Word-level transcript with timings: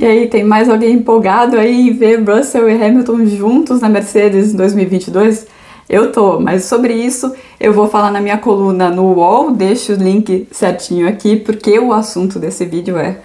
E 0.00 0.06
aí, 0.06 0.28
tem 0.28 0.44
mais 0.44 0.68
alguém 0.68 0.92
empolgado 0.92 1.58
aí 1.58 1.88
em 1.88 1.92
ver 1.92 2.22
Russell 2.22 2.70
e 2.70 2.80
Hamilton 2.80 3.26
juntos 3.26 3.80
na 3.80 3.88
Mercedes 3.88 4.54
em 4.54 4.56
2022? 4.56 5.48
Eu 5.88 6.12
tô, 6.12 6.38
mas 6.38 6.66
sobre 6.66 6.94
isso 6.94 7.34
eu 7.58 7.72
vou 7.72 7.88
falar 7.88 8.12
na 8.12 8.20
minha 8.20 8.38
coluna 8.38 8.90
no 8.90 9.12
UOL, 9.12 9.50
deixo 9.50 9.94
o 9.94 9.96
link 9.96 10.46
certinho 10.52 11.08
aqui, 11.08 11.34
porque 11.34 11.80
o 11.80 11.92
assunto 11.92 12.38
desse 12.38 12.64
vídeo 12.64 12.96
é 12.96 13.18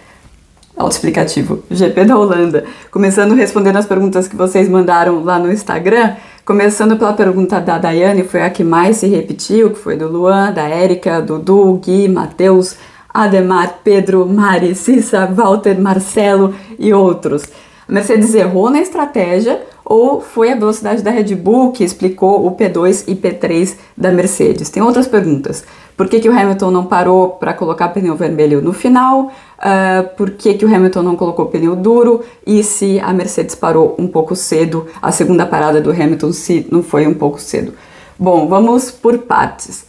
autoexplicativo, 0.75 1.61
GP 1.69 2.05
da 2.05 2.17
Holanda. 2.17 2.65
Começando 2.89 3.35
respondendo 3.35 3.77
as 3.77 3.85
perguntas 3.85 4.27
que 4.27 4.35
vocês 4.35 4.67
mandaram 4.67 5.23
lá 5.23 5.37
no 5.37 5.53
Instagram, 5.53 6.15
começando 6.43 6.97
pela 6.97 7.13
pergunta 7.13 7.61
da 7.61 7.77
Daiane, 7.77 8.23
foi 8.23 8.41
a 8.41 8.49
que 8.49 8.63
mais 8.63 8.97
se 8.97 9.05
repetiu, 9.05 9.69
que 9.69 9.77
foi 9.77 9.95
do 9.95 10.07
Luan, 10.07 10.51
da 10.51 10.67
Érica, 10.67 11.21
Dudu, 11.21 11.79
Gui, 11.85 12.09
Matheus, 12.09 12.77
Ademar, 13.13 13.79
Pedro, 13.83 14.25
Mari, 14.25 14.73
Cissa, 14.73 15.25
Walter, 15.27 15.79
Marcelo 15.79 16.55
e 16.79 16.93
outros. 16.93 17.43
A 17.87 17.91
Mercedes 17.91 18.33
errou 18.33 18.69
na 18.69 18.79
estratégia 18.79 19.61
ou 19.85 20.21
foi 20.21 20.51
a 20.51 20.55
velocidade 20.55 21.03
da 21.03 21.11
Red 21.11 21.35
Bull 21.35 21.71
que 21.71 21.83
explicou 21.83 22.47
o 22.47 22.55
P2 22.55 23.03
e 23.07 23.15
P3 23.15 23.75
da 23.95 24.11
Mercedes? 24.11 24.69
Tem 24.69 24.81
outras 24.81 25.07
perguntas. 25.07 25.63
Por 25.95 26.07
que, 26.07 26.19
que 26.19 26.29
o 26.29 26.31
Hamilton 26.31 26.71
não 26.71 26.85
parou 26.85 27.29
para 27.31 27.53
colocar 27.53 27.89
pneu 27.89 28.15
vermelho 28.15 28.61
no 28.61 28.73
final? 28.73 29.31
Uh, 29.59 30.15
por 30.17 30.31
que, 30.31 30.55
que 30.55 30.65
o 30.65 30.73
Hamilton 30.73 31.03
não 31.03 31.15
colocou 31.15 31.45
pneu 31.47 31.75
duro? 31.75 32.21
E 32.47 32.63
se 32.63 32.99
a 32.99 33.13
Mercedes 33.13 33.53
parou 33.53 33.95
um 33.99 34.07
pouco 34.07 34.35
cedo, 34.35 34.87
a 35.01 35.11
segunda 35.11 35.45
parada 35.45 35.79
do 35.79 35.91
Hamilton, 35.91 36.31
se 36.31 36.65
não 36.71 36.81
foi 36.81 37.05
um 37.05 37.13
pouco 37.13 37.39
cedo? 37.39 37.73
Bom, 38.17 38.47
vamos 38.47 38.89
por 38.89 39.19
partes. 39.19 39.85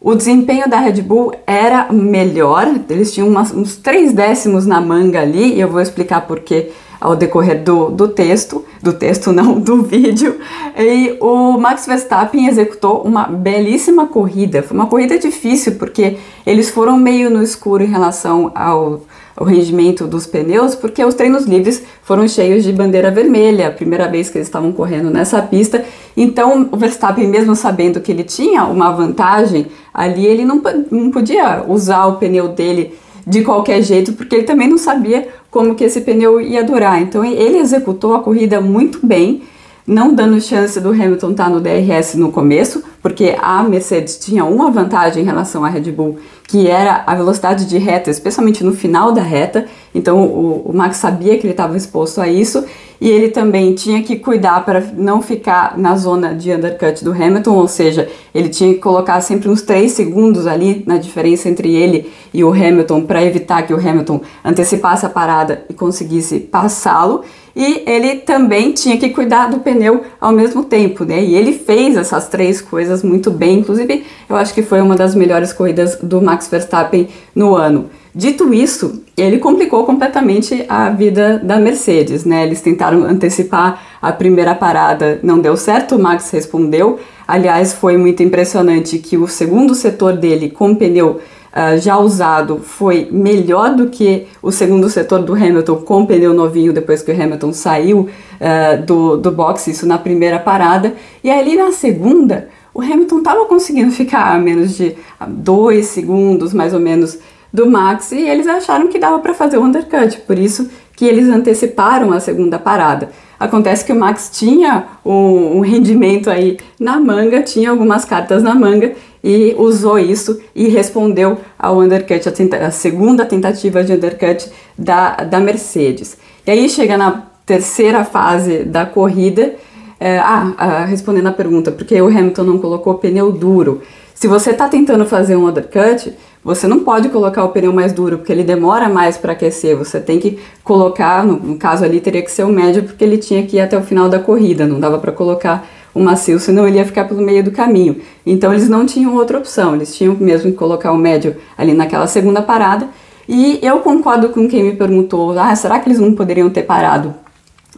O 0.00 0.14
desempenho 0.14 0.68
da 0.68 0.78
Red 0.78 1.02
Bull 1.02 1.32
era 1.44 1.92
melhor, 1.92 2.72
eles 2.88 3.12
tinham 3.12 3.28
umas, 3.28 3.52
uns 3.52 3.76
três 3.76 4.12
décimos 4.12 4.64
na 4.64 4.80
manga 4.80 5.20
ali, 5.20 5.54
e 5.54 5.60
eu 5.60 5.68
vou 5.68 5.80
explicar 5.80 6.20
por 6.20 6.38
que 6.38 6.70
ao 7.00 7.16
decorrer 7.16 7.62
do, 7.62 7.90
do 7.90 8.08
texto, 8.08 8.64
do 8.80 8.92
texto 8.92 9.30
não, 9.34 9.58
do 9.58 9.82
vídeo, 9.82 10.36
e 10.76 11.16
o 11.20 11.58
Max 11.58 11.84
Verstappen 11.86 12.46
executou 12.46 13.02
uma 13.02 13.24
belíssima 13.24 14.06
corrida. 14.06 14.62
Foi 14.62 14.76
uma 14.76 14.86
corrida 14.86 15.18
difícil 15.18 15.74
porque 15.74 16.16
eles 16.46 16.70
foram 16.70 16.96
meio 16.96 17.28
no 17.28 17.42
escuro 17.42 17.82
em 17.82 17.88
relação 17.88 18.52
ao, 18.54 19.02
ao 19.38 19.46
rendimento 19.46 20.04
dos 20.04 20.26
pneus, 20.26 20.74
porque 20.74 21.04
os 21.04 21.14
treinos 21.14 21.44
livres 21.44 21.84
foram 22.02 22.26
cheios 22.26 22.64
de 22.64 22.72
bandeira 22.72 23.08
vermelha, 23.08 23.68
a 23.68 23.70
primeira 23.70 24.08
vez 24.08 24.28
que 24.28 24.36
eles 24.36 24.48
estavam 24.48 24.72
correndo 24.72 25.10
nessa 25.10 25.40
pista. 25.40 25.84
Então, 26.16 26.68
o 26.72 26.76
Verstappen, 26.76 27.28
mesmo 27.28 27.54
sabendo 27.54 28.00
que 28.00 28.10
ele 28.10 28.24
tinha 28.24 28.64
uma 28.64 28.90
vantagem 28.90 29.66
ali, 29.94 30.26
ele 30.26 30.44
não, 30.44 30.60
não 30.90 31.12
podia 31.12 31.64
usar 31.68 32.06
o 32.06 32.16
pneu 32.16 32.48
dele 32.48 32.98
de 33.24 33.42
qualquer 33.42 33.80
jeito, 33.80 34.12
porque 34.14 34.34
ele 34.34 34.44
também 34.44 34.68
não 34.68 34.78
sabia 34.78 35.28
como 35.52 35.76
que 35.76 35.84
esse 35.84 36.00
pneu 36.00 36.40
ia 36.40 36.64
durar. 36.64 37.00
Então 37.00 37.24
ele 37.24 37.58
executou 37.58 38.16
a 38.16 38.20
corrida 38.20 38.60
muito 38.60 39.06
bem, 39.06 39.42
não 39.88 40.14
dando 40.14 40.38
chance 40.38 40.78
do 40.78 40.90
Hamilton 40.90 41.30
estar 41.30 41.48
no 41.48 41.60
DRS 41.60 42.14
no 42.14 42.30
começo, 42.30 42.84
porque 43.02 43.34
a 43.40 43.62
Mercedes 43.62 44.18
tinha 44.18 44.44
uma 44.44 44.70
vantagem 44.70 45.22
em 45.22 45.26
relação 45.26 45.64
à 45.64 45.68
Red 45.70 45.90
Bull, 45.90 46.18
que 46.46 46.68
era 46.68 47.04
a 47.06 47.14
velocidade 47.14 47.64
de 47.64 47.78
reta, 47.78 48.10
especialmente 48.10 48.62
no 48.62 48.74
final 48.74 49.12
da 49.12 49.22
reta. 49.22 49.66
Então 49.98 50.22
o, 50.22 50.70
o 50.70 50.72
Max 50.72 50.96
sabia 50.96 51.36
que 51.36 51.44
ele 51.44 51.52
estava 51.52 51.76
exposto 51.76 52.20
a 52.20 52.28
isso 52.28 52.64
e 53.00 53.08
ele 53.08 53.28
também 53.28 53.74
tinha 53.74 54.02
que 54.02 54.16
cuidar 54.16 54.64
para 54.64 54.80
não 54.96 55.22
ficar 55.22 55.78
na 55.78 55.96
zona 55.96 56.34
de 56.34 56.52
undercut 56.52 57.04
do 57.04 57.12
Hamilton, 57.12 57.54
ou 57.54 57.68
seja, 57.68 58.08
ele 58.34 58.48
tinha 58.48 58.74
que 58.74 58.80
colocar 58.80 59.20
sempre 59.20 59.48
uns 59.48 59.62
3 59.62 59.90
segundos 59.90 60.46
ali 60.46 60.82
na 60.86 60.96
diferença 60.96 61.48
entre 61.48 61.74
ele 61.74 62.10
e 62.34 62.42
o 62.42 62.52
Hamilton 62.52 63.02
para 63.02 63.24
evitar 63.24 63.62
que 63.62 63.72
o 63.72 63.76
Hamilton 63.76 64.20
antecipasse 64.44 65.06
a 65.06 65.08
parada 65.08 65.64
e 65.68 65.74
conseguisse 65.74 66.40
passá-lo. 66.40 67.22
E 67.54 67.82
ele 67.86 68.16
também 68.16 68.72
tinha 68.72 68.96
que 68.96 69.08
cuidar 69.08 69.48
do 69.48 69.58
pneu 69.58 70.02
ao 70.20 70.30
mesmo 70.30 70.64
tempo, 70.64 71.04
né? 71.04 71.20
E 71.20 71.34
ele 71.34 71.52
fez 71.52 71.96
essas 71.96 72.28
três 72.28 72.60
coisas 72.60 73.02
muito 73.02 73.32
bem, 73.32 73.58
inclusive 73.58 74.04
eu 74.28 74.36
acho 74.36 74.54
que 74.54 74.62
foi 74.62 74.80
uma 74.80 74.94
das 74.94 75.14
melhores 75.14 75.52
corridas 75.52 75.98
do 76.00 76.22
Max 76.22 76.46
Verstappen 76.46 77.08
no 77.34 77.56
ano. 77.56 77.90
Dito 78.14 78.52
isso, 78.52 79.02
ele 79.16 79.38
complicou 79.38 79.84
completamente 79.84 80.64
a 80.68 80.90
vida 80.90 81.38
da 81.38 81.58
Mercedes, 81.58 82.24
né? 82.24 82.44
Eles 82.44 82.60
tentaram 82.60 83.04
antecipar 83.04 83.82
a 84.00 84.12
primeira 84.12 84.54
parada, 84.54 85.20
não 85.22 85.38
deu 85.38 85.56
certo, 85.56 85.96
o 85.96 85.98
Max 85.98 86.30
respondeu. 86.30 86.98
Aliás, 87.26 87.74
foi 87.74 87.96
muito 87.96 88.22
impressionante 88.22 88.98
que 88.98 89.16
o 89.16 89.28
segundo 89.28 89.74
setor 89.74 90.16
dele 90.16 90.48
com 90.48 90.74
pneu 90.74 91.20
uh, 91.52 91.78
já 91.78 91.98
usado 91.98 92.60
foi 92.60 93.08
melhor 93.10 93.74
do 93.74 93.88
que 93.88 94.26
o 94.42 94.50
segundo 94.50 94.88
setor 94.88 95.22
do 95.22 95.34
Hamilton 95.34 95.76
com 95.76 96.06
pneu 96.06 96.32
novinho 96.32 96.72
depois 96.72 97.02
que 97.02 97.12
o 97.12 97.22
Hamilton 97.22 97.52
saiu 97.52 97.98
uh, 98.00 98.82
do, 98.84 99.16
do 99.16 99.30
box, 99.30 99.70
isso 99.70 99.86
na 99.86 99.98
primeira 99.98 100.38
parada. 100.38 100.94
E 101.22 101.30
ali 101.30 101.56
na 101.56 101.72
segunda, 101.72 102.48
o 102.72 102.80
Hamilton 102.80 103.18
estava 103.18 103.44
conseguindo 103.44 103.90
ficar 103.92 104.34
a 104.34 104.38
menos 104.38 104.76
de 104.76 104.94
dois 105.26 105.86
segundos, 105.86 106.54
mais 106.54 106.72
ou 106.72 106.80
menos, 106.80 107.18
do 107.52 107.68
Max 107.70 108.12
e 108.12 108.20
eles 108.20 108.46
acharam 108.46 108.88
que 108.88 108.98
dava 108.98 109.18
para 109.18 109.34
fazer 109.34 109.58
o 109.58 109.62
undercut, 109.62 110.18
por 110.26 110.38
isso 110.38 110.68
que 110.96 111.04
eles 111.04 111.28
anteciparam 111.28 112.12
a 112.12 112.20
segunda 112.20 112.58
parada. 112.58 113.10
Acontece 113.38 113.84
que 113.84 113.92
o 113.92 113.96
Max 113.96 114.30
tinha 114.32 114.86
um, 115.04 115.58
um 115.58 115.60
rendimento 115.60 116.28
aí 116.28 116.58
na 116.78 116.98
manga, 116.98 117.40
tinha 117.40 117.70
algumas 117.70 118.04
cartas 118.04 118.42
na 118.42 118.54
manga 118.54 118.94
e 119.22 119.54
usou 119.56 119.98
isso 119.98 120.40
e 120.54 120.68
respondeu 120.68 121.38
ao 121.56 121.78
undercut, 121.78 122.28
a, 122.28 122.32
tenta 122.32 122.56
a 122.56 122.70
segunda 122.70 123.24
tentativa 123.24 123.84
de 123.84 123.92
undercut 123.92 124.50
da, 124.76 125.16
da 125.16 125.38
Mercedes. 125.38 126.18
E 126.44 126.50
aí 126.50 126.68
chega 126.68 126.96
na 126.96 127.28
terceira 127.46 128.04
fase 128.04 128.64
da 128.64 128.84
corrida, 128.84 129.54
é, 130.00 130.18
ah, 130.18 130.52
ah, 130.56 130.84
respondendo 130.84 131.28
a 131.28 131.32
pergunta, 131.32 131.70
porque 131.70 132.00
o 132.00 132.06
Hamilton 132.06 132.42
não 132.42 132.58
colocou 132.58 132.94
pneu 132.94 133.30
duro. 133.30 133.82
Se 134.14 134.26
você 134.26 134.50
está 134.50 134.68
tentando 134.68 135.06
fazer 135.06 135.36
um 135.36 135.46
undercut, 135.46 136.12
você 136.48 136.66
não 136.66 136.80
pode 136.80 137.10
colocar 137.10 137.44
o 137.44 137.50
pneu 137.50 137.74
mais 137.74 137.92
duro, 137.92 138.16
porque 138.16 138.32
ele 138.32 138.42
demora 138.42 138.88
mais 138.88 139.18
para 139.18 139.32
aquecer. 139.32 139.76
Você 139.76 140.00
tem 140.00 140.18
que 140.18 140.38
colocar, 140.64 141.22
no, 141.22 141.34
no, 141.34 141.56
caso 141.58 141.84
ali 141.84 142.00
teria 142.00 142.22
que 142.22 142.30
ser 142.30 142.44
o 142.44 142.48
médio, 142.48 142.84
porque 142.84 143.04
ele 143.04 143.18
tinha 143.18 143.42
que 143.46 143.58
ir 143.58 143.60
até 143.60 143.76
o 143.76 143.82
final 143.82 144.08
da 144.08 144.18
corrida, 144.18 144.66
não 144.66 144.80
dava 144.80 144.98
para 144.98 145.12
colocar 145.12 145.68
o 145.94 146.00
macio, 146.00 146.40
senão 146.40 146.66
ele 146.66 146.78
ia 146.78 146.86
ficar 146.86 147.04
pelo 147.04 147.20
meio 147.20 147.44
do 147.44 147.50
caminho. 147.50 148.00
Então 148.24 148.50
eles 148.50 148.66
não 148.66 148.86
tinham 148.86 149.14
outra 149.14 149.36
opção, 149.36 149.74
eles 149.74 149.94
tinham 149.94 150.16
mesmo 150.18 150.50
que 150.50 150.56
colocar 150.56 150.90
o 150.90 150.96
médio 150.96 151.36
ali 151.56 151.74
naquela 151.74 152.06
segunda 152.06 152.40
parada. 152.40 152.88
E 153.28 153.58
eu 153.60 153.80
concordo 153.80 154.30
com 154.30 154.48
quem 154.48 154.64
me 154.64 154.72
perguntou: 154.72 155.38
ah, 155.38 155.54
será 155.54 155.78
que 155.78 155.86
eles 155.86 156.00
não 156.00 156.14
poderiam 156.14 156.48
ter 156.48 156.62
parado 156.62 157.14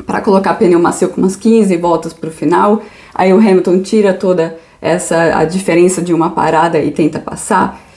para 0.06 0.20
colocar 0.20 0.54
pneu 0.54 0.78
macio 0.78 1.09
com 1.09 1.20
umas 1.20 1.34
15 1.34 1.76
voltas 1.76 2.12
para 2.12 2.28
o 2.28 2.32
final? 2.32 2.82
Aí 3.12 3.32
o 3.32 3.38
Hamilton 3.38 3.80
tira 3.80 4.14
toda 4.14 4.56
essa 4.80 5.36
a 5.36 5.44
diferença 5.44 6.00
de 6.00 6.14
uma 6.14 6.30
parada 6.30 6.78
e 6.78 6.92
tenta 6.92 7.19
passar. 7.19 7.90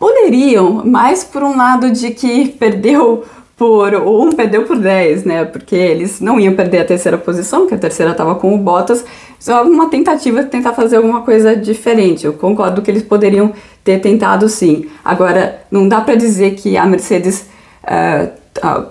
Poderiam, 0.00 0.82
mas 0.82 1.22
por 1.22 1.42
um 1.42 1.54
lado 1.54 1.90
de 1.90 2.10
que 2.12 2.48
perdeu 2.48 3.22
por 3.54 3.94
um 3.94 4.32
perdeu 4.32 4.62
por 4.62 4.78
10, 4.78 5.24
né? 5.24 5.44
Porque 5.44 5.76
eles 5.76 6.18
não 6.18 6.40
iam 6.40 6.54
perder 6.54 6.78
a 6.78 6.84
terceira 6.86 7.18
posição, 7.18 7.66
que 7.66 7.74
a 7.74 7.78
terceira 7.78 8.12
estava 8.12 8.34
com 8.34 8.54
o 8.54 8.56
Bottas. 8.56 9.04
Só 9.38 9.62
uma 9.62 9.90
tentativa 9.90 10.42
de 10.42 10.48
tentar 10.48 10.72
fazer 10.72 10.96
alguma 10.96 11.20
coisa 11.20 11.54
diferente. 11.54 12.24
Eu 12.24 12.32
concordo 12.32 12.80
que 12.80 12.90
eles 12.90 13.02
poderiam 13.02 13.52
ter 13.84 14.00
tentado 14.00 14.48
sim. 14.48 14.86
Agora, 15.04 15.60
não 15.70 15.86
dá 15.86 16.00
para 16.00 16.14
dizer 16.14 16.52
que 16.52 16.78
a 16.78 16.86
Mercedes, 16.86 17.44
uh, 17.84 18.30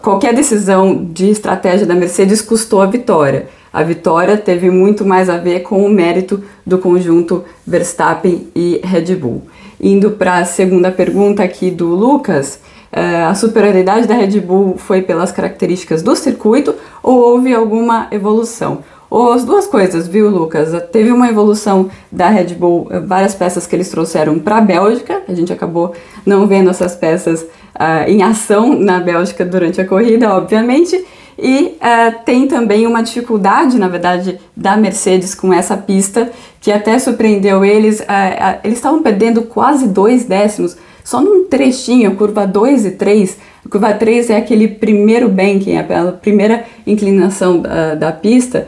qualquer 0.04 0.36
decisão 0.36 1.04
de 1.04 1.32
estratégia 1.32 1.88
da 1.88 1.96
Mercedes 1.96 2.40
custou 2.40 2.84
a 2.84 2.86
vitória. 2.86 3.48
A 3.74 3.82
vitória 3.82 4.38
teve 4.38 4.70
muito 4.70 5.04
mais 5.04 5.32
a 5.32 5.38
ver 5.38 5.62
com 5.62 5.84
o 5.84 5.90
mérito 5.90 6.44
do 6.64 6.78
conjunto 6.78 7.44
Verstappen 7.66 8.50
e 8.56 8.80
Red 8.84 9.16
Bull. 9.16 9.42
Indo 9.80 10.12
para 10.12 10.40
a 10.40 10.46
segunda 10.46 10.92
pergunta 10.92 11.44
aqui 11.44 11.72
do 11.72 11.88
Lucas, 11.88 12.60
uh, 12.92 13.30
a 13.30 13.36
superioridade 13.36 14.08
da 14.08 14.14
Red 14.14 14.40
Bull 14.42 14.78
foi 14.78 15.02
pelas 15.02 15.32
características 15.32 16.02
do 16.02 16.16
circuito 16.16 16.76
ou 17.02 17.18
houve 17.18 17.54
alguma 17.54 18.08
evolução? 18.12 18.84
As 19.12 19.44
duas 19.44 19.66
coisas, 19.66 20.08
viu, 20.08 20.30
Lucas? 20.30 20.70
Teve 20.92 21.12
uma 21.12 21.28
evolução 21.28 21.90
da 22.12 22.30
Red 22.30 22.54
Bull, 22.54 22.88
várias 23.08 23.34
peças 23.34 23.66
que 23.66 23.76
eles 23.76 23.90
trouxeram 23.90 24.38
para 24.38 24.58
a 24.58 24.62
Bélgica, 24.62 25.24
a 25.28 25.34
gente 25.34 25.52
acabou 25.52 25.96
não 26.24 26.46
vendo 26.46 26.70
essas 26.70 26.96
peças 26.96 27.42
uh, 27.42 28.08
em 28.08 28.22
ação 28.22 28.78
na 28.78 29.00
Bélgica 29.00 29.44
durante 29.44 29.82
a 29.82 29.88
corrida, 29.88 30.32
obviamente, 30.32 31.04
e 31.42 31.78
uh, 31.78 32.24
tem 32.26 32.48
também 32.48 32.86
uma 32.86 33.02
dificuldade, 33.02 33.78
na 33.78 33.88
verdade, 33.88 34.40
da 34.56 34.76
Mercedes 34.76 35.34
com 35.34 35.54
essa 35.54 35.78
pista, 35.78 36.32
que 36.60 36.72
até 36.72 37.00
surpreendeu 37.00 37.64
eles. 37.64 38.00
Uh, 38.02 38.04
uh, 38.04 38.60
eles 38.64 38.78
estavam 38.78 39.02
perdendo 39.02 39.44
quase 39.44 39.88
dois 39.88 40.26
décimos, 40.26 40.76
só 41.04 41.22
num 41.22 41.46
trechinho, 41.46 42.16
curva 42.16 42.46
2 42.46 42.86
e 42.86 42.92
3. 42.92 43.38
A 43.66 43.70
curva 43.70 43.94
3 43.94 44.30
é 44.30 44.38
aquele 44.38 44.68
primeiro 44.68 45.30
banking, 45.30 45.78
a 45.78 46.12
primeira 46.12 46.66
inclinação 46.86 47.60
da, 47.60 47.96
da 47.96 48.12
pista. 48.12 48.68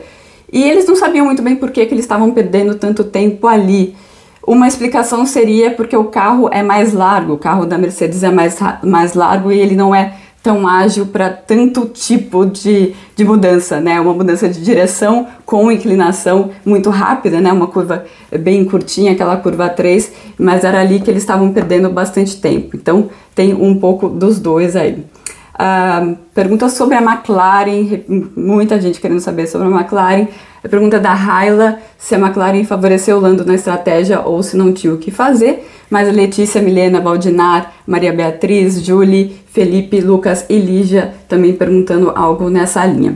E 0.52 0.62
eles 0.62 0.86
não 0.86 0.96
sabiam 0.96 1.24
muito 1.24 1.42
bem 1.42 1.56
por 1.56 1.70
que, 1.70 1.84
que 1.86 1.94
eles 1.94 2.04
estavam 2.04 2.30
perdendo 2.30 2.74
tanto 2.74 3.04
tempo 3.04 3.46
ali. 3.46 3.94
Uma 4.46 4.66
explicação 4.66 5.24
seria 5.24 5.70
porque 5.70 5.96
o 5.96 6.04
carro 6.04 6.48
é 6.52 6.62
mais 6.62 6.92
largo, 6.92 7.34
o 7.34 7.38
carro 7.38 7.64
da 7.64 7.78
Mercedes 7.78 8.22
é 8.24 8.30
mais, 8.30 8.58
mais 8.82 9.14
largo 9.14 9.52
e 9.52 9.58
ele 9.58 9.76
não 9.76 9.94
é 9.94 10.14
tão 10.42 10.66
ágil 10.66 11.06
para 11.06 11.30
tanto 11.30 11.86
tipo 11.86 12.44
de, 12.44 12.94
de 13.14 13.24
mudança, 13.24 13.80
né? 13.80 14.00
Uma 14.00 14.12
mudança 14.12 14.48
de 14.48 14.60
direção 14.60 15.26
com 15.46 15.70
inclinação 15.70 16.50
muito 16.64 16.90
rápida, 16.90 17.40
né? 17.40 17.52
Uma 17.52 17.68
curva 17.68 18.04
bem 18.40 18.64
curtinha, 18.64 19.12
aquela 19.12 19.36
curva 19.36 19.68
3, 19.68 20.12
mas 20.36 20.64
era 20.64 20.80
ali 20.80 21.00
que 21.00 21.10
eles 21.10 21.22
estavam 21.22 21.52
perdendo 21.52 21.88
bastante 21.90 22.40
tempo. 22.40 22.76
Então 22.76 23.08
tem 23.34 23.54
um 23.54 23.78
pouco 23.78 24.08
dos 24.08 24.40
dois 24.40 24.74
aí. 24.74 25.04
Uh, 25.54 26.16
pergunta 26.34 26.68
sobre 26.68 26.94
a 26.94 27.02
McLaren, 27.02 28.02
muita 28.34 28.80
gente 28.80 29.00
querendo 29.00 29.20
saber 29.20 29.46
sobre 29.46 29.68
a 29.68 29.70
McLaren. 29.70 30.28
A 30.64 30.68
pergunta 30.68 30.98
da 30.98 31.12
Raila, 31.12 31.78
se 31.98 32.14
a 32.14 32.18
McLaren 32.18 32.64
favoreceu 32.64 33.16
o 33.16 33.20
Lando 33.20 33.44
na 33.44 33.54
estratégia 33.54 34.20
ou 34.20 34.42
se 34.42 34.56
não 34.56 34.72
tinha 34.72 34.94
o 34.94 34.98
que 34.98 35.10
fazer. 35.10 35.68
Mas 35.90 36.08
a 36.08 36.12
Letícia, 36.12 36.62
Milena, 36.62 37.00
Valdinar, 37.00 37.72
Maria 37.86 38.12
Beatriz, 38.12 38.82
Julie, 38.82 39.36
Felipe, 39.46 40.00
Lucas 40.00 40.46
e 40.48 40.56
Lígia 40.56 41.14
também 41.28 41.52
perguntando 41.52 42.12
algo 42.14 42.48
nessa 42.48 42.84
linha. 42.86 43.14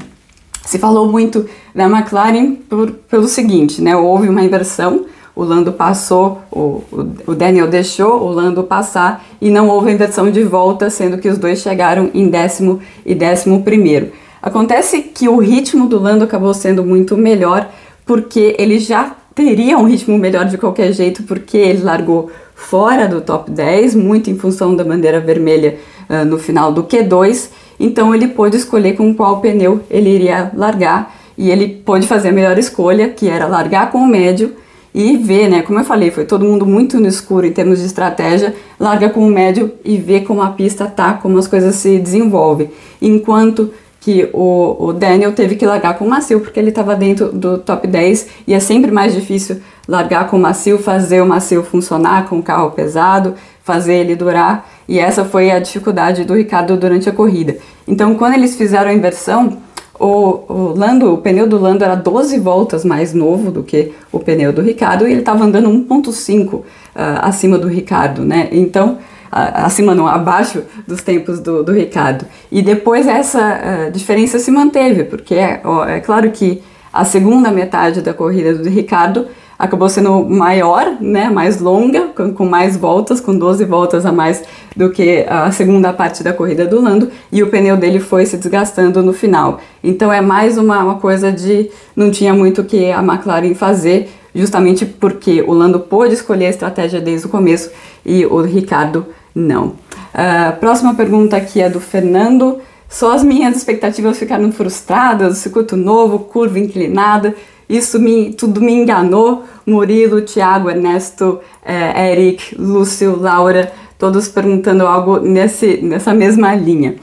Se 0.64 0.78
falou 0.78 1.10
muito 1.10 1.46
da 1.74 1.84
McLaren 1.84 2.56
por, 2.68 2.90
pelo 2.90 3.28
seguinte, 3.28 3.80
né? 3.80 3.96
Houve 3.96 4.28
uma 4.28 4.42
inversão, 4.42 5.06
o 5.36 5.44
Lando 5.44 5.70
passou, 5.70 6.40
o, 6.50 6.82
o, 7.26 7.34
Daniel 7.34 7.68
deixou 7.68 8.22
o 8.22 8.32
Lando 8.32 8.64
passar 8.64 9.22
e 9.38 9.50
não 9.50 9.68
houve 9.68 9.92
inversão 9.92 10.30
de 10.30 10.42
volta, 10.42 10.88
sendo 10.88 11.18
que 11.18 11.28
os 11.28 11.36
dois 11.36 11.58
chegaram 11.58 12.10
em 12.14 12.30
décimo 12.30 12.80
e 13.04 13.14
décimo 13.14 13.62
primeiro. 13.62 14.12
Acontece 14.40 15.02
que 15.02 15.28
o 15.28 15.36
ritmo 15.36 15.88
do 15.88 16.00
Lando 16.00 16.24
acabou 16.24 16.54
sendo 16.54 16.82
muito 16.82 17.18
melhor 17.18 17.68
porque 18.06 18.56
ele 18.58 18.78
já 18.78 19.14
teria 19.34 19.76
um 19.76 19.84
ritmo 19.84 20.16
melhor 20.16 20.46
de 20.46 20.56
qualquer 20.56 20.90
jeito, 20.94 21.22
porque 21.24 21.58
ele 21.58 21.82
largou 21.82 22.30
fora 22.54 23.06
do 23.06 23.20
top 23.20 23.50
10, 23.50 23.94
muito 23.94 24.30
em 24.30 24.38
função 24.38 24.74
da 24.74 24.82
bandeira 24.82 25.20
vermelha 25.20 25.76
uh, 26.08 26.24
no 26.24 26.38
final 26.38 26.72
do 26.72 26.84
Q2. 26.84 27.50
Então 27.78 28.14
ele 28.14 28.28
pôde 28.28 28.56
escolher 28.56 28.96
com 28.96 29.12
qual 29.14 29.42
pneu 29.42 29.82
ele 29.90 30.08
iria 30.08 30.50
largar 30.54 31.14
e 31.36 31.50
ele 31.50 31.68
pôde 31.68 32.06
fazer 32.06 32.30
a 32.30 32.32
melhor 32.32 32.58
escolha, 32.58 33.10
que 33.10 33.28
era 33.28 33.46
largar 33.46 33.90
com 33.90 33.98
o 33.98 34.06
médio 34.06 34.56
e 34.96 35.18
ver, 35.18 35.50
né? 35.50 35.60
Como 35.60 35.78
eu 35.78 35.84
falei, 35.84 36.10
foi 36.10 36.24
todo 36.24 36.46
mundo 36.46 36.64
muito 36.64 36.98
no 36.98 37.06
escuro 37.06 37.44
em 37.44 37.52
termos 37.52 37.80
de 37.80 37.84
estratégia, 37.84 38.54
larga 38.80 39.10
com 39.10 39.20
o 39.26 39.30
médio 39.30 39.74
e 39.84 39.98
vê 39.98 40.22
como 40.22 40.40
a 40.40 40.48
pista 40.48 40.86
tá, 40.86 41.12
como 41.12 41.36
as 41.36 41.46
coisas 41.46 41.74
se 41.74 41.98
desenvolvem. 41.98 42.70
Enquanto 43.02 43.74
que 44.00 44.30
o, 44.32 44.86
o 44.86 44.92
Daniel 44.94 45.32
teve 45.32 45.54
que 45.54 45.66
largar 45.66 45.98
com 45.98 46.06
o 46.06 46.08
macio 46.08 46.40
porque 46.40 46.58
ele 46.58 46.70
estava 46.70 46.96
dentro 46.96 47.30
do 47.30 47.58
top 47.58 47.86
10 47.86 48.26
e 48.46 48.54
é 48.54 48.60
sempre 48.60 48.90
mais 48.90 49.12
difícil 49.12 49.60
largar 49.86 50.30
com 50.30 50.38
o 50.38 50.40
macio, 50.40 50.78
fazer 50.78 51.20
o 51.20 51.26
macio 51.26 51.62
funcionar 51.62 52.26
com 52.26 52.38
o 52.38 52.42
carro 52.42 52.70
pesado, 52.70 53.34
fazer 53.62 53.96
ele 53.96 54.16
durar 54.16 54.66
e 54.88 54.98
essa 54.98 55.26
foi 55.26 55.50
a 55.50 55.58
dificuldade 55.58 56.24
do 56.24 56.32
Ricardo 56.32 56.74
durante 56.74 57.06
a 57.06 57.12
corrida. 57.12 57.58
Então, 57.86 58.14
quando 58.14 58.32
eles 58.32 58.56
fizeram 58.56 58.90
a 58.90 58.94
inversão, 58.94 59.58
o, 59.98 60.44
o, 60.48 60.74
Lando, 60.76 61.12
o 61.12 61.18
pneu 61.18 61.46
do 61.46 61.58
Lando 61.58 61.84
era 61.84 61.94
12 61.94 62.38
voltas 62.38 62.84
mais 62.84 63.14
novo 63.14 63.50
do 63.50 63.62
que 63.62 63.92
o 64.12 64.18
pneu 64.18 64.52
do 64.52 64.62
Ricardo 64.62 65.06
e 65.06 65.10
ele 65.10 65.20
estava 65.20 65.44
andando 65.44 65.68
1.5 65.70 66.54
uh, 66.54 66.64
ah, 66.94 67.28
acima 67.28 67.58
do 67.58 67.68
Ricardo, 67.68 68.22
né? 68.22 68.48
Então, 68.52 68.98
acima 69.30 69.94
não, 69.94 70.06
abaixo 70.06 70.62
dos 70.86 71.02
tempos 71.02 71.40
do, 71.40 71.62
do 71.62 71.72
Ricardo. 71.72 72.26
E 72.50 72.62
depois 72.62 73.06
essa 73.06 73.88
uh, 73.88 73.90
diferença 73.90 74.38
se 74.38 74.50
manteve, 74.50 75.04
porque 75.04 75.34
é, 75.34 75.60
ó, 75.64 75.84
é 75.84 76.00
claro 76.00 76.30
que 76.30 76.62
a 76.92 77.04
segunda 77.04 77.50
metade 77.50 78.00
da 78.00 78.14
corrida 78.14 78.54
do 78.54 78.68
Ricardo 78.68 79.26
acabou 79.58 79.88
sendo 79.88 80.24
maior, 80.24 80.96
né, 81.00 81.30
mais 81.30 81.60
longa, 81.60 82.08
com, 82.14 82.32
com, 82.32 82.44
mais 82.46 82.76
voltas, 82.76 83.20
com 83.20 83.36
12 83.36 83.64
voltas 83.64 84.04
a 84.04 84.12
mais 84.12 84.42
do 84.74 84.90
que 84.90 85.24
a 85.28 85.50
segunda 85.50 85.92
parte 85.92 86.22
da 86.22 86.32
corrida 86.32 86.66
do 86.66 86.80
Lando, 86.80 87.10
e 87.32 87.42
o 87.42 87.48
pneu 87.48 87.76
dele 87.76 87.98
foi 87.98 88.26
se 88.26 88.36
desgastando 88.36 89.02
no 89.02 89.12
final. 89.12 89.60
Então 89.82 90.12
é 90.12 90.20
mais 90.20 90.58
uma, 90.58 90.82
uma 90.82 90.94
coisa 90.96 91.32
de 91.32 91.70
não 91.94 92.10
tinha 92.10 92.34
muito 92.34 92.60
o 92.60 92.64
que 92.64 92.90
a 92.90 93.02
McLaren 93.02 93.54
fazer, 93.54 94.10
justamente 94.34 94.84
porque 94.84 95.42
o 95.42 95.52
Lando 95.52 95.80
pôde 95.80 96.14
escolher 96.14 96.46
a 96.46 96.50
estratégia 96.50 97.00
desde 97.00 97.26
o 97.26 97.30
começo 97.30 97.70
e 98.04 98.26
o 98.26 98.40
Ricardo 98.42 99.06
não. 99.34 99.74
Uh, 100.16 100.56
próxima 100.60 100.94
pergunta 100.94 101.36
aqui 101.36 101.60
é 101.60 101.68
do 101.68 101.80
Fernando. 101.80 102.58
Só 102.88 103.12
as 103.12 103.22
minhas 103.22 103.56
expectativas 103.56 104.18
ficaram 104.18 104.50
frustradas, 104.52 105.38
circuito 105.38 105.76
novo, 105.76 106.20
curva 106.20 106.58
inclinada, 106.58 107.34
isso 107.68 107.98
me, 107.98 108.32
tudo 108.32 108.60
me 108.60 108.72
enganou. 108.72 109.44
Murilo, 109.66 110.22
Thiago, 110.22 110.70
Ernesto, 110.70 111.40
eh, 111.64 112.12
Eric, 112.12 112.54
Lúcio, 112.56 113.18
Laura, 113.18 113.72
todos 113.98 114.28
perguntando 114.28 114.86
algo 114.86 115.18
nesse, 115.18 115.78
nessa 115.78 116.14
mesma 116.14 116.54
linha. 116.54 116.96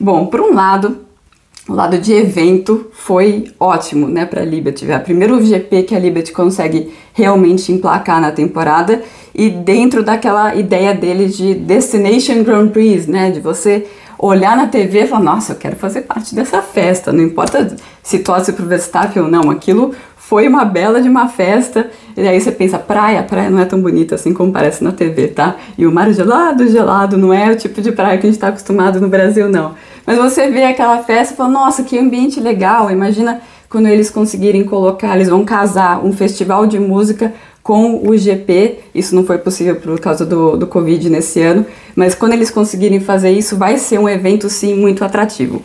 Bom, 0.00 0.26
por 0.26 0.40
um 0.40 0.52
lado, 0.52 0.98
o 1.68 1.74
lado 1.74 1.98
de 1.98 2.12
evento 2.12 2.86
foi 2.92 3.52
ótimo, 3.60 4.08
né, 4.08 4.24
para 4.24 4.40
a 4.40 4.44
Liberty. 4.44 4.90
É 4.90 4.96
o 4.96 5.00
primeiro 5.00 5.44
GP 5.44 5.82
que 5.82 5.94
a 5.94 5.98
Liberty 5.98 6.32
consegue 6.32 6.90
realmente 7.12 7.70
emplacar 7.70 8.20
na 8.20 8.32
temporada 8.32 9.02
e 9.34 9.50
dentro 9.50 10.02
daquela 10.02 10.54
ideia 10.54 10.94
dele 10.94 11.26
de 11.26 11.54
Destination 11.54 12.42
Grand 12.42 12.68
Prix, 12.68 13.06
né, 13.06 13.30
de 13.30 13.40
você 13.40 13.86
olhar 14.18 14.56
na 14.56 14.66
TV 14.66 15.04
e 15.04 15.06
falar, 15.06 15.22
nossa, 15.22 15.52
eu 15.52 15.56
quero 15.56 15.76
fazer 15.76 16.02
parte 16.02 16.34
dessa 16.34 16.60
festa, 16.60 17.12
não 17.12 17.22
importa 17.22 17.76
se 18.02 18.18
torce 18.18 18.52
pro 18.52 18.66
Verstappen 18.66 19.22
ou 19.22 19.28
não, 19.28 19.50
aquilo 19.50 19.94
foi 20.16 20.46
uma 20.46 20.64
bela 20.64 21.00
de 21.00 21.08
uma 21.08 21.28
festa, 21.28 21.88
e 22.14 22.20
aí 22.20 22.38
você 22.38 22.52
pensa, 22.52 22.78
praia, 22.78 23.22
praia 23.22 23.48
não 23.48 23.60
é 23.60 23.64
tão 23.64 23.80
bonita 23.80 24.14
assim 24.14 24.34
como 24.34 24.52
parece 24.52 24.84
na 24.84 24.92
TV, 24.92 25.28
tá? 25.28 25.56
E 25.78 25.86
o 25.86 25.92
mar 25.92 26.12
gelado, 26.12 26.68
gelado, 26.68 27.16
não 27.16 27.32
é 27.32 27.50
o 27.50 27.56
tipo 27.56 27.80
de 27.80 27.92
praia 27.92 28.18
que 28.18 28.26
a 28.26 28.28
gente 28.28 28.36
está 28.36 28.48
acostumado 28.48 29.00
no 29.00 29.08
Brasil, 29.08 29.48
não. 29.48 29.74
Mas 30.04 30.18
você 30.18 30.50
vê 30.50 30.64
aquela 30.64 31.02
festa 31.02 31.32
e 31.32 31.36
fala, 31.36 31.48
nossa, 31.48 31.82
que 31.82 31.98
ambiente 31.98 32.40
legal, 32.40 32.90
imagina 32.90 33.40
quando 33.70 33.86
eles 33.86 34.10
conseguirem 34.10 34.64
colocar, 34.64 35.14
eles 35.14 35.28
vão 35.28 35.44
casar 35.44 36.04
um 36.04 36.12
festival 36.12 36.66
de 36.66 36.78
música 36.78 37.32
com 37.68 38.08
o 38.08 38.16
GP. 38.16 38.78
Isso 38.94 39.14
não 39.14 39.24
foi 39.24 39.36
possível 39.36 39.76
por 39.76 40.00
causa 40.00 40.24
do, 40.24 40.56
do 40.56 40.66
Covid 40.66 41.10
nesse 41.10 41.42
ano, 41.42 41.66
mas 41.94 42.14
quando 42.14 42.32
eles 42.32 42.50
conseguirem 42.50 42.98
fazer 42.98 43.30
isso, 43.30 43.58
vai 43.58 43.76
ser 43.76 43.98
um 44.00 44.08
evento 44.08 44.48
sim 44.48 44.72
muito 44.74 45.04
atrativo. 45.04 45.62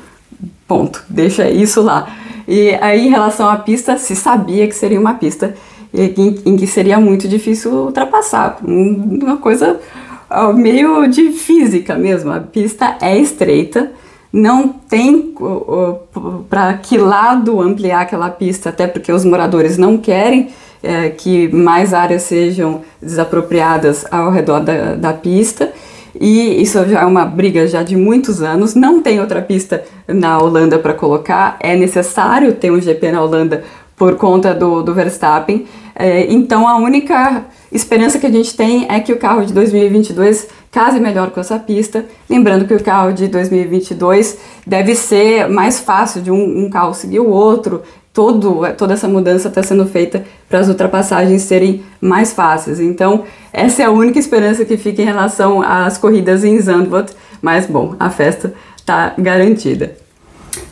Ponto. 0.67 1.01
Deixa 1.07 1.49
isso 1.49 1.81
lá. 1.81 2.13
E 2.45 2.71
aí, 2.81 3.07
em 3.07 3.09
relação 3.09 3.47
à 3.47 3.55
pista, 3.55 3.97
se 3.97 4.17
sabia 4.17 4.67
que 4.67 4.75
seria 4.75 4.99
uma 4.99 5.13
pista 5.13 5.55
em, 5.93 6.41
em 6.45 6.57
que 6.57 6.67
seria 6.67 6.99
muito 6.99 7.25
difícil 7.25 7.71
ultrapassar. 7.71 8.57
Uma 8.61 9.37
coisa 9.37 9.79
meio 10.57 11.07
de 11.07 11.31
física 11.31 11.95
mesmo. 11.95 12.33
A 12.33 12.41
pista 12.41 12.97
é 12.99 13.17
estreita, 13.17 13.93
não 14.29 14.67
tem 14.67 15.33
para 16.49 16.73
que 16.73 16.97
lado 16.97 17.61
ampliar 17.61 18.01
aquela 18.01 18.29
pista, 18.29 18.71
até 18.71 18.87
porque 18.87 19.09
os 19.09 19.23
moradores 19.23 19.77
não 19.77 19.97
querem 19.97 20.49
é, 20.83 21.09
que 21.09 21.47
mais 21.47 21.93
áreas 21.93 22.23
sejam 22.23 22.81
desapropriadas 23.01 24.05
ao 24.11 24.29
redor 24.29 24.59
da, 24.59 24.95
da 24.95 25.13
pista 25.13 25.71
e 26.19 26.61
isso 26.61 26.77
já 26.87 27.01
é 27.01 27.05
uma 27.05 27.25
briga 27.25 27.67
já 27.67 27.81
de 27.81 27.95
muitos 27.95 28.41
anos. 28.41 28.75
Não 28.75 29.01
tem 29.01 29.19
outra 29.19 29.41
pista 29.41 29.83
na 30.07 30.37
Holanda 30.37 30.77
para 30.77 30.93
colocar, 30.93 31.57
é 31.59 31.75
necessário 31.75 32.53
ter 32.53 32.71
um 32.71 32.79
GP 32.79 33.11
na 33.11 33.21
Holanda 33.21 33.63
por 33.95 34.15
conta 34.15 34.53
do, 34.53 34.83
do 34.83 34.93
Verstappen. 34.93 35.65
É, 35.95 36.31
então 36.31 36.67
a 36.67 36.77
única 36.77 37.45
esperança 37.71 38.19
que 38.19 38.25
a 38.25 38.31
gente 38.31 38.55
tem 38.55 38.85
é 38.89 38.99
que 38.99 39.13
o 39.13 39.17
carro 39.17 39.45
de 39.45 39.53
2022 39.53 40.47
case 40.71 40.99
melhor 40.99 41.31
com 41.31 41.39
essa 41.39 41.57
pista. 41.59 42.05
Lembrando 42.29 42.65
que 42.65 42.73
o 42.73 42.83
carro 42.83 43.11
de 43.11 43.27
2022 43.27 44.37
deve 44.65 44.95
ser 44.95 45.47
mais 45.47 45.79
fácil 45.79 46.21
de 46.21 46.31
um, 46.31 46.65
um 46.65 46.69
carro 46.69 46.93
seguir 46.93 47.19
o 47.19 47.29
outro, 47.29 47.83
todo, 48.13 48.61
toda 48.77 48.93
essa 48.93 49.07
mudança 49.07 49.47
está 49.47 49.63
sendo 49.63 49.85
feita 49.87 50.23
para 50.47 50.59
as 50.59 50.69
ultrapassagens 50.69 51.41
serem 51.41 51.83
mais 51.99 52.31
fáceis. 52.31 52.79
Então, 52.79 53.23
essa 53.51 53.81
é 53.81 53.85
a 53.85 53.91
única 53.91 54.19
esperança 54.19 54.63
que 54.63 54.77
fica 54.77 55.01
em 55.01 55.05
relação 55.05 55.63
às 55.63 55.97
corridas 55.97 56.43
em 56.43 56.61
Zandvoort, 56.61 57.11
mas 57.41 57.65
bom, 57.65 57.95
a 57.99 58.11
festa 58.11 58.53
está 58.77 59.13
garantida. 59.17 59.95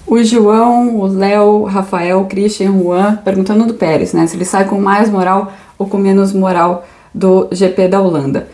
O 0.05 0.21
João, 0.24 1.00
o 1.00 1.07
Léo, 1.07 1.63
Rafael, 1.63 2.24
Christian, 2.25 2.71
Juan 2.74 3.15
perguntando 3.24 3.65
do 3.65 3.74
Pérez, 3.74 4.13
né? 4.13 4.27
Se 4.27 4.36
ele 4.36 4.45
sai 4.45 4.65
com 4.65 4.79
mais 4.79 5.10
moral 5.10 5.51
ou 5.77 5.88
com 5.88 5.98
menos 5.98 6.33
moral 6.33 6.86
do 7.13 7.48
GP 7.51 7.88
da 7.88 8.01
Holanda. 8.01 8.48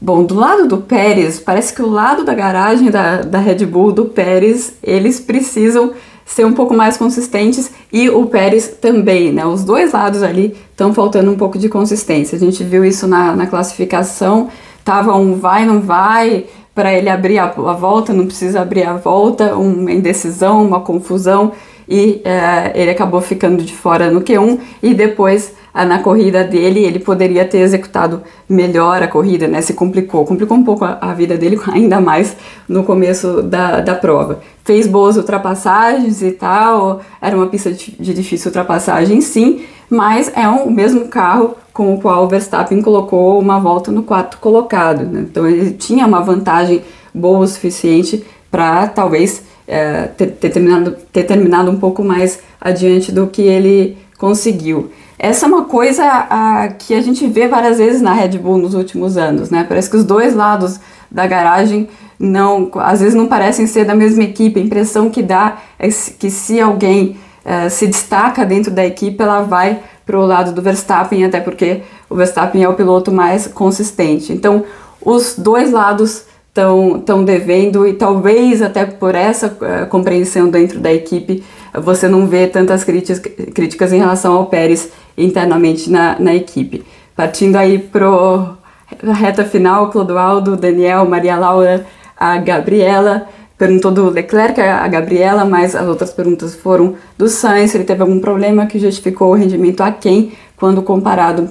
Bom, 0.00 0.24
do 0.24 0.34
lado 0.34 0.66
do 0.66 0.78
Pérez, 0.78 1.38
parece 1.38 1.74
que 1.74 1.82
o 1.82 1.90
lado 1.90 2.24
da 2.24 2.32
garagem 2.32 2.90
da, 2.90 3.20
da 3.20 3.38
Red 3.38 3.66
Bull, 3.66 3.92
do 3.92 4.06
Pérez, 4.06 4.72
eles 4.82 5.20
precisam 5.20 5.92
ser 6.30 6.44
um 6.46 6.52
pouco 6.52 6.72
mais 6.74 6.96
consistentes 6.96 7.72
e 7.92 8.08
o 8.08 8.26
Pérez 8.26 8.68
também, 8.80 9.32
né? 9.32 9.44
Os 9.44 9.64
dois 9.64 9.92
lados 9.92 10.22
ali 10.22 10.56
estão 10.70 10.94
faltando 10.94 11.28
um 11.28 11.36
pouco 11.36 11.58
de 11.58 11.68
consistência. 11.68 12.36
A 12.36 12.38
gente 12.38 12.62
viu 12.62 12.84
isso 12.84 13.08
na, 13.08 13.34
na 13.34 13.48
classificação, 13.48 14.48
tava 14.84 15.16
um 15.16 15.34
vai, 15.34 15.66
não 15.66 15.80
vai, 15.80 16.46
para 16.72 16.94
ele 16.94 17.10
abrir 17.10 17.38
a, 17.38 17.46
a, 17.46 17.72
volta, 17.72 18.12
não 18.12 18.26
precisa 18.26 18.60
abrir 18.60 18.84
a 18.84 18.94
volta, 18.94 19.56
uma 19.56 19.90
indecisão, 19.90 20.64
uma 20.64 20.80
confusão, 20.80 21.50
e 21.90 22.22
é, 22.24 22.70
ele 22.72 22.90
acabou 22.92 23.20
ficando 23.20 23.64
de 23.64 23.74
fora 23.74 24.12
no 24.12 24.20
Q1 24.20 24.60
e 24.80 24.94
depois 24.94 25.52
na 25.74 25.98
corrida 25.98 26.44
dele 26.44 26.84
ele 26.84 27.00
poderia 27.00 27.44
ter 27.44 27.58
executado 27.58 28.22
melhor 28.48 29.02
a 29.02 29.08
corrida, 29.08 29.48
né? 29.48 29.60
Se 29.60 29.74
complicou, 29.74 30.24
complicou 30.24 30.56
um 30.56 30.64
pouco 30.64 30.84
a, 30.84 30.98
a 31.00 31.12
vida 31.14 31.36
dele, 31.36 31.60
ainda 31.72 32.00
mais 32.00 32.36
no 32.68 32.84
começo 32.84 33.42
da, 33.42 33.80
da 33.80 33.94
prova. 33.94 34.40
Fez 34.64 34.86
boas 34.86 35.16
ultrapassagens 35.16 36.22
e 36.22 36.30
tal, 36.32 37.00
era 37.20 37.36
uma 37.36 37.46
pista 37.46 37.72
de, 37.72 37.92
de 37.98 38.14
difícil 38.14 38.50
ultrapassagem, 38.50 39.20
sim, 39.20 39.62
mas 39.88 40.30
é 40.36 40.48
um, 40.48 40.64
o 40.64 40.70
mesmo 40.70 41.08
carro 41.08 41.56
com 41.72 41.94
o 41.94 42.00
qual 42.00 42.24
o 42.24 42.28
Verstappen 42.28 42.82
colocou 42.82 43.40
uma 43.40 43.58
volta 43.58 43.90
no 43.90 44.02
quarto 44.02 44.38
colocado. 44.38 45.04
Né? 45.04 45.26
Então 45.28 45.46
ele 45.46 45.72
tinha 45.72 46.06
uma 46.06 46.20
vantagem 46.20 46.82
boa 47.12 47.40
o 47.40 47.46
suficiente 47.46 48.24
para 48.50 48.86
talvez 48.88 49.49
é, 49.70 50.08
ter, 50.08 50.26
ter, 50.32 50.50
terminado, 50.50 50.96
ter 51.12 51.22
terminado 51.22 51.70
um 51.70 51.78
pouco 51.78 52.02
mais 52.02 52.40
adiante 52.60 53.12
do 53.12 53.28
que 53.28 53.42
ele 53.42 53.96
conseguiu. 54.18 54.90
Essa 55.16 55.46
é 55.46 55.48
uma 55.48 55.64
coisa 55.64 56.04
a, 56.04 56.68
que 56.68 56.92
a 56.92 57.00
gente 57.00 57.26
vê 57.26 57.46
várias 57.46 57.78
vezes 57.78 58.02
na 58.02 58.12
Red 58.12 58.38
Bull 58.38 58.58
nos 58.58 58.74
últimos 58.74 59.16
anos, 59.16 59.48
né? 59.48 59.64
Parece 59.68 59.88
que 59.88 59.96
os 59.96 60.04
dois 60.04 60.34
lados 60.34 60.80
da 61.10 61.26
garagem 61.26 61.88
não, 62.18 62.70
às 62.74 63.00
vezes 63.00 63.14
não 63.14 63.26
parecem 63.26 63.66
ser 63.66 63.84
da 63.84 63.94
mesma 63.94 64.24
equipe. 64.24 64.58
A 64.58 64.62
impressão 64.62 65.08
que 65.08 65.22
dá 65.22 65.58
é 65.78 65.88
que 65.88 66.30
se 66.30 66.60
alguém 66.60 67.16
é, 67.44 67.68
se 67.68 67.86
destaca 67.86 68.44
dentro 68.44 68.70
da 68.70 68.84
equipe, 68.84 69.22
ela 69.22 69.42
vai 69.42 69.78
para 70.04 70.18
o 70.18 70.26
lado 70.26 70.52
do 70.52 70.60
Verstappen, 70.60 71.24
até 71.24 71.38
porque 71.38 71.82
o 72.08 72.16
Verstappen 72.16 72.64
é 72.64 72.68
o 72.68 72.74
piloto 72.74 73.12
mais 73.12 73.46
consistente. 73.46 74.32
Então, 74.32 74.64
os 75.00 75.36
dois 75.38 75.70
lados 75.70 76.24
estão 76.50 77.24
devendo 77.24 77.86
e 77.86 77.92
talvez 77.92 78.60
até 78.60 78.84
por 78.84 79.14
essa 79.14 79.46
uh, 79.46 79.86
compreensão 79.88 80.48
dentro 80.48 80.80
da 80.80 80.92
equipe 80.92 81.44
você 81.74 82.08
não 82.08 82.26
vê 82.26 82.46
tantas 82.46 82.82
críticas, 82.82 83.20
críticas 83.54 83.92
em 83.92 83.98
relação 83.98 84.34
ao 84.34 84.46
Pérez 84.46 84.90
internamente 85.16 85.90
na, 85.90 86.18
na 86.18 86.34
equipe. 86.34 86.84
Partindo 87.14 87.56
aí 87.56 87.78
para 87.78 88.06
a 88.06 89.12
reta 89.12 89.44
final, 89.44 89.90
Clodoaldo, 89.90 90.56
Daniel, 90.56 91.06
Maria 91.06 91.36
Laura, 91.36 91.86
a 92.16 92.38
Gabriela, 92.38 93.28
perguntou 93.56 93.92
do 93.92 94.08
Leclerc, 94.10 94.60
a 94.60 94.88
Gabriela, 94.88 95.44
mas 95.44 95.76
as 95.76 95.86
outras 95.86 96.10
perguntas 96.10 96.54
foram 96.54 96.94
do 97.16 97.28
Sainz, 97.28 97.74
ele 97.74 97.84
teve 97.84 98.00
algum 98.00 98.18
problema 98.18 98.66
que 98.66 98.78
justificou 98.78 99.30
o 99.30 99.34
rendimento 99.34 99.82
aquém 99.82 100.32
quando 100.56 100.82
comparado 100.82 101.50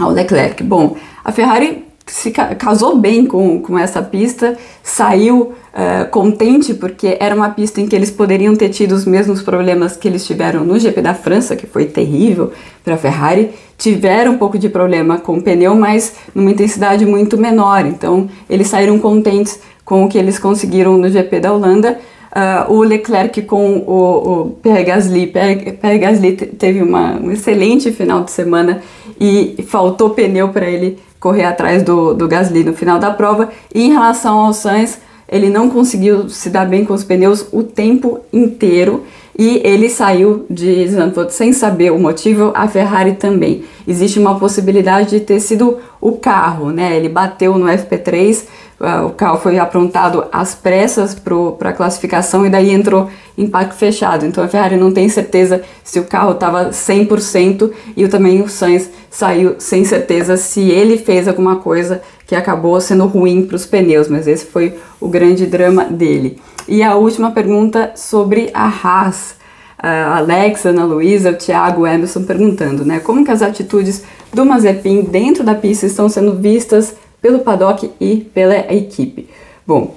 ao 0.00 0.10
Leclerc. 0.10 0.62
Bom, 0.62 0.96
a 1.24 1.30
Ferrari 1.30 1.83
se 2.06 2.30
casou 2.30 2.98
bem 2.98 3.24
com, 3.26 3.60
com 3.60 3.78
essa 3.78 4.02
pista, 4.02 4.56
saiu 4.82 5.54
uh, 5.72 6.08
contente 6.10 6.74
porque 6.74 7.16
era 7.18 7.34
uma 7.34 7.48
pista 7.48 7.80
em 7.80 7.86
que 7.86 7.96
eles 7.96 8.10
poderiam 8.10 8.54
ter 8.54 8.68
tido 8.68 8.92
os 8.92 9.06
mesmos 9.06 9.42
problemas 9.42 9.96
que 9.96 10.06
eles 10.06 10.26
tiveram 10.26 10.64
no 10.64 10.78
GP 10.78 11.00
da 11.00 11.14
França, 11.14 11.56
que 11.56 11.66
foi 11.66 11.86
terrível 11.86 12.52
para 12.84 12.94
a 12.94 12.98
Ferrari. 12.98 13.50
Tiveram 13.78 14.32
um 14.32 14.38
pouco 14.38 14.58
de 14.58 14.68
problema 14.68 15.18
com 15.18 15.38
o 15.38 15.42
pneu, 15.42 15.74
mas 15.74 16.14
numa 16.34 16.50
intensidade 16.50 17.06
muito 17.06 17.38
menor. 17.38 17.86
Então 17.86 18.28
eles 18.50 18.68
saíram 18.68 18.98
contentes 18.98 19.58
com 19.84 20.04
o 20.04 20.08
que 20.08 20.18
eles 20.18 20.38
conseguiram 20.38 20.98
no 20.98 21.08
GP 21.08 21.40
da 21.40 21.52
Holanda. 21.52 21.98
Uh, 22.34 22.72
o 22.72 22.82
Leclerc 22.82 23.42
com 23.42 23.78
o, 23.78 24.40
o 24.42 24.50
Pierre 24.62 24.84
Gasly. 24.84 25.28
Pierre, 25.28 25.72
Pierre 25.72 25.98
Gasly 25.98 26.32
teve 26.32 26.82
uma, 26.82 27.16
um 27.16 27.30
excelente 27.30 27.92
final 27.92 28.24
de 28.24 28.30
semana 28.32 28.82
e 29.20 29.64
faltou 29.68 30.10
pneu 30.10 30.48
para 30.48 30.68
ele 30.68 30.98
correr 31.24 31.46
atrás 31.46 31.82
do, 31.82 32.12
do 32.12 32.28
Gasly 32.28 32.62
no 32.64 32.74
final 32.74 32.98
da 32.98 33.10
prova. 33.10 33.48
E 33.74 33.86
em 33.86 33.90
relação 33.90 34.38
ao 34.38 34.52
Sainz, 34.52 34.98
ele 35.26 35.48
não 35.48 35.70
conseguiu 35.70 36.28
se 36.28 36.50
dar 36.50 36.66
bem 36.66 36.84
com 36.84 36.92
os 36.92 37.02
pneus 37.02 37.46
o 37.50 37.62
tempo 37.62 38.20
inteiro 38.30 39.04
e 39.36 39.62
ele 39.64 39.88
saiu 39.88 40.44
de 40.50 40.86
Zandvoort 40.86 41.32
sem 41.32 41.52
saber 41.52 41.90
o 41.90 41.98
motivo, 41.98 42.52
a 42.54 42.68
Ferrari 42.68 43.14
também. 43.14 43.64
Existe 43.88 44.18
uma 44.18 44.38
possibilidade 44.38 45.10
de 45.10 45.20
ter 45.20 45.40
sido 45.40 45.78
o 45.98 46.12
carro, 46.12 46.70
né? 46.70 46.94
Ele 46.94 47.08
bateu 47.08 47.58
no 47.58 47.66
FP3, 47.66 48.44
uh, 48.78 49.06
o 49.06 49.10
carro 49.10 49.38
foi 49.38 49.58
aprontado 49.58 50.26
às 50.30 50.54
pressas 50.54 51.14
para 51.14 51.70
a 51.70 51.72
classificação 51.72 52.46
e 52.46 52.50
daí 52.50 52.70
entrou 52.70 53.08
em 53.36 53.48
parque 53.48 53.74
fechado. 53.74 54.24
Então 54.24 54.44
a 54.44 54.46
Ferrari 54.46 54.76
não 54.76 54.92
tem 54.92 55.08
certeza 55.08 55.62
se 55.82 55.98
o 55.98 56.04
carro 56.04 56.32
estava 56.32 56.68
100% 56.68 57.72
e 57.96 58.06
também 58.06 58.40
o 58.40 58.48
Sainz 58.48 58.88
saiu 59.14 59.54
sem 59.58 59.84
certeza 59.84 60.36
se 60.36 60.60
ele 60.60 60.98
fez 60.98 61.28
alguma 61.28 61.56
coisa 61.56 62.02
que 62.26 62.34
acabou 62.34 62.80
sendo 62.80 63.06
ruim 63.06 63.46
para 63.46 63.54
os 63.54 63.64
pneus, 63.64 64.08
mas 64.08 64.26
esse 64.26 64.44
foi 64.44 64.74
o 65.00 65.06
grande 65.06 65.46
drama 65.46 65.84
dele. 65.84 66.40
E 66.66 66.82
a 66.82 66.96
última 66.96 67.30
pergunta 67.30 67.92
sobre 67.94 68.50
a 68.52 68.66
Haas. 68.66 69.36
A 69.78 70.16
Alexa, 70.16 70.70
Ana 70.70 70.84
Luísa, 70.84 71.30
o 71.30 71.34
Thiago, 71.34 71.82
o 71.82 71.86
Emerson 71.86 72.24
perguntando, 72.24 72.84
né? 72.84 73.00
Como 73.00 73.24
que 73.24 73.30
as 73.30 73.42
atitudes 73.42 74.02
do 74.32 74.44
Mazepin 74.44 75.02
dentro 75.02 75.44
da 75.44 75.54
pista 75.54 75.84
estão 75.86 76.08
sendo 76.08 76.34
vistas 76.34 76.96
pelo 77.20 77.40
paddock 77.40 77.90
e 78.00 78.16
pela 78.16 78.56
equipe? 78.74 79.28
Bom, 79.66 79.94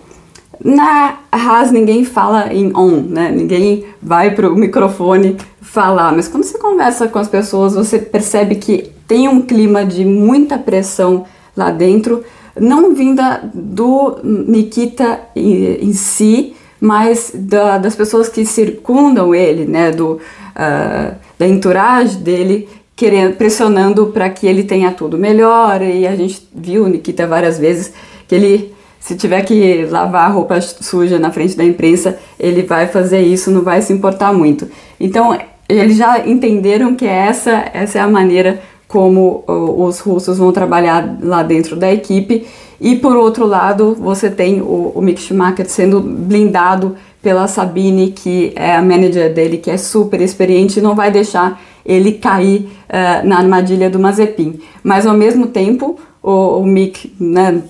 na 0.63 1.19
Haas 1.31 1.71
ninguém 1.71 2.03
fala 2.03 2.53
em 2.53 2.75
on, 2.75 3.01
né? 3.01 3.31
Ninguém 3.31 3.85
vai 4.01 4.33
pro 4.33 4.55
microfone 4.55 5.37
falar, 5.61 6.11
mas 6.13 6.27
quando 6.27 6.43
você 6.43 6.57
conversa 6.57 7.07
com 7.07 7.19
as 7.19 7.27
pessoas, 7.27 7.75
você 7.75 7.99
percebe 7.99 8.55
que 8.55 8.91
tem 9.07 9.27
um 9.27 9.41
clima 9.41 9.85
de 9.85 10.03
muita 10.03 10.57
pressão 10.57 11.25
lá 11.55 11.71
dentro, 11.71 12.23
não 12.59 12.93
vinda 12.93 13.49
do 13.53 14.19
Nikita 14.23 15.19
em, 15.35 15.89
em 15.89 15.93
si, 15.93 16.55
mas 16.79 17.31
da, 17.33 17.77
das 17.77 17.95
pessoas 17.95 18.29
que 18.29 18.45
circundam 18.45 19.33
ele, 19.33 19.65
né, 19.65 19.91
do, 19.91 20.13
uh, 20.13 21.15
da 21.37 21.47
entourage 21.47 22.17
dele, 22.17 22.67
querendo, 22.95 23.35
pressionando 23.35 24.07
para 24.07 24.29
que 24.29 24.47
ele 24.47 24.63
tenha 24.63 24.91
tudo 24.91 25.17
melhor. 25.17 25.81
E 25.81 26.07
a 26.07 26.15
gente 26.15 26.47
viu 26.53 26.83
o 26.83 26.87
Nikita 26.87 27.25
várias 27.27 27.57
vezes 27.57 27.93
que 28.27 28.35
ele, 28.35 28.73
se 29.07 29.15
tiver 29.15 29.41
que 29.43 29.85
lavar 29.85 30.33
roupa 30.33 30.59
suja 30.59 31.17
na 31.17 31.31
frente 31.31 31.55
da 31.55 31.63
imprensa, 31.63 32.19
ele 32.37 32.63
vai 32.63 32.87
fazer 32.87 33.21
isso, 33.21 33.49
não 33.49 33.61
vai 33.61 33.81
se 33.81 33.93
importar 33.93 34.33
muito. 34.33 34.67
Então, 34.99 35.39
eles 35.69 35.95
já 35.95 36.27
entenderam 36.27 36.93
que 36.93 37.05
essa, 37.05 37.69
essa 37.73 37.99
é 37.99 38.01
a 38.01 38.07
maneira 38.09 38.59
como 38.85 39.45
os 39.47 39.99
russos 39.99 40.37
vão 40.37 40.51
trabalhar 40.51 41.19
lá 41.21 41.41
dentro 41.41 41.77
da 41.77 41.89
equipe. 41.89 42.45
E 42.81 42.97
por 42.97 43.15
outro 43.15 43.45
lado, 43.45 43.95
você 43.97 44.29
tem 44.29 44.59
o, 44.59 44.91
o 44.93 45.01
Mick 45.01 45.21
Schumacher 45.21 45.69
sendo 45.69 46.01
blindado 46.01 46.97
pela 47.21 47.47
Sabine, 47.47 48.11
que 48.11 48.51
é 48.57 48.75
a 48.75 48.81
manager 48.81 49.33
dele, 49.33 49.57
que 49.57 49.71
é 49.71 49.77
super 49.77 50.19
experiente 50.19 50.79
e 50.79 50.81
não 50.81 50.95
vai 50.95 51.09
deixar 51.11 51.61
ele 51.85 52.11
cair 52.11 52.69
uh, 52.89 53.25
na 53.25 53.37
armadilha 53.37 53.89
do 53.89 53.99
Mazepin. 53.99 54.59
Mas 54.83 55.05
ao 55.05 55.15
mesmo 55.15 55.47
tempo, 55.47 55.97
o, 56.21 56.59
o 56.59 56.65
Mick, 56.65 57.15
né, 57.17 57.61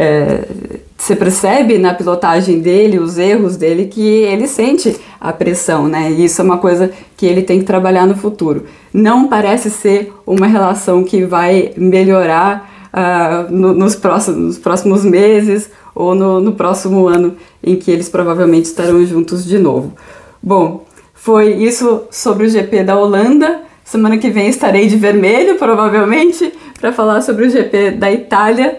é, 0.00 0.44
você 0.96 1.16
percebe 1.16 1.76
na 1.76 1.92
pilotagem 1.92 2.60
dele, 2.60 3.00
os 3.00 3.18
erros 3.18 3.56
dele, 3.56 3.86
que 3.86 4.00
ele 4.00 4.46
sente 4.46 4.96
a 5.20 5.32
pressão, 5.32 5.88
né? 5.88 6.12
E 6.12 6.24
isso 6.24 6.40
é 6.40 6.44
uma 6.44 6.58
coisa 6.58 6.92
que 7.16 7.26
ele 7.26 7.42
tem 7.42 7.58
que 7.58 7.64
trabalhar 7.64 8.06
no 8.06 8.16
futuro. 8.16 8.66
Não 8.94 9.26
parece 9.26 9.70
ser 9.70 10.12
uma 10.24 10.46
relação 10.46 11.02
que 11.02 11.24
vai 11.24 11.72
melhorar 11.76 12.88
uh, 12.92 13.52
no, 13.52 13.74
nos, 13.74 13.96
próximos, 13.96 14.38
nos 14.38 14.58
próximos 14.58 15.04
meses 15.04 15.68
ou 15.96 16.14
no, 16.14 16.40
no 16.40 16.52
próximo 16.52 17.08
ano 17.08 17.34
em 17.60 17.74
que 17.74 17.90
eles 17.90 18.08
provavelmente 18.08 18.66
estarão 18.66 19.04
juntos 19.04 19.44
de 19.44 19.58
novo. 19.58 19.94
Bom, 20.40 20.84
foi 21.12 21.54
isso 21.54 22.02
sobre 22.08 22.46
o 22.46 22.48
GP 22.48 22.84
da 22.84 22.96
Holanda. 22.96 23.62
Semana 23.84 24.16
que 24.16 24.30
vem 24.30 24.48
estarei 24.48 24.86
de 24.86 24.96
vermelho, 24.96 25.56
provavelmente, 25.56 26.52
para 26.80 26.92
falar 26.92 27.20
sobre 27.20 27.46
o 27.46 27.50
GP 27.50 27.92
da 27.92 28.12
Itália 28.12 28.78